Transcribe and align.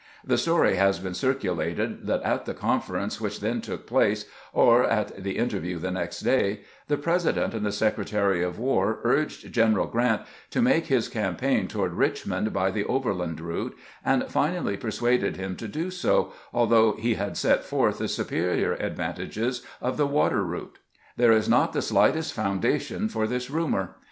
The 0.25 0.39
story 0.39 0.77
has 0.77 0.97
been 0.97 1.13
circulated 1.13 2.07
that 2.07 2.23
at 2.23 2.45
the 2.45 2.55
conference 2.55 3.21
which 3.21 3.39
then 3.39 3.61
took 3.61 3.85
place, 3.85 4.25
or 4.51 4.83
at 4.83 5.23
the 5.23 5.37
interview 5.37 5.77
the 5.77 5.91
next 5.91 6.21
day, 6.21 6.61
the 6.87 6.97
President 6.97 7.53
and 7.53 7.63
the 7.63 7.71
Secretary 7.71 8.41
of 8.43 8.57
War 8.57 8.99
urged 9.03 9.53
General 9.53 9.85
Grant 9.85 10.23
to 10.49 10.59
make 10.59 10.87
his 10.87 11.07
campaign 11.07 11.67
toward 11.67 11.93
Richmond 11.93 12.51
by 12.51 12.71
the 12.71 12.83
overland 12.85 13.39
route, 13.39 13.77
and 14.03 14.25
finally 14.27 14.75
persuaded 14.75 15.37
him 15.37 15.55
to 15.57 15.67
do 15.67 15.91
so, 15.91 16.33
al 16.51 16.65
though 16.65 16.93
he 16.93 17.13
had 17.13 17.37
set 17.37 17.63
forth 17.63 17.99
the 17.99 18.07
superior 18.07 18.73
advantages 18.73 19.61
of 19.79 19.97
the 19.97 20.07
water 20.07 20.43
route. 20.43 20.79
There 21.15 21.31
is 21.31 21.47
not 21.47 21.73
the 21.73 21.81
slightest 21.83 22.33
foundation 22.33 23.07
for 23.07 23.27
this 23.27 23.51
rumor. 23.51 23.97